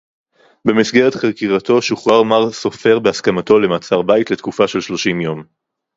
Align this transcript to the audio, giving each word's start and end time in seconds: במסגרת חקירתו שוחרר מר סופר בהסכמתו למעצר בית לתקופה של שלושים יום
במסגרת 0.65 1.15
חקירתו 1.15 1.81
שוחרר 1.81 2.23
מר 2.23 2.51
סופר 2.51 2.99
בהסכמתו 2.99 3.59
למעצר 3.59 4.01
בית 4.01 4.31
לתקופה 4.31 4.67
של 4.67 4.81
שלושים 4.81 5.21
יום 5.21 5.43